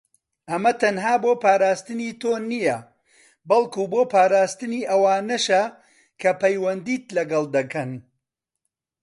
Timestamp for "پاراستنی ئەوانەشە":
4.13-5.63